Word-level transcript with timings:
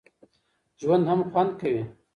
ژوند 0.81 1.03
هم 1.09 1.19
خوند 1.31 1.51
کوي. 1.61 1.83